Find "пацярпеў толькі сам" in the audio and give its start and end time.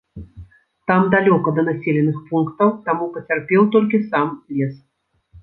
3.19-4.35